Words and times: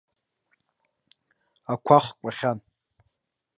Ақәа 1.73 1.97
хқәахьан. 2.05 2.59